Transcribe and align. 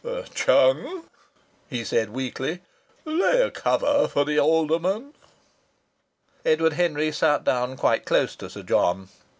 "Chung," 0.33 1.03
he 1.69 1.83
said 1.83 2.09
weakly, 2.09 2.61
"lay 3.05 3.39
a 3.39 3.51
cover 3.51 4.07
for 4.07 4.25
the 4.25 4.39
Alderman." 4.39 5.13
Edward 6.43 6.73
Henry 6.73 7.11
sat 7.11 7.43
down 7.43 7.77
quite 7.77 8.03
close 8.05 8.35
to 8.37 8.49
Sir 8.49 8.63
John. 8.63 9.09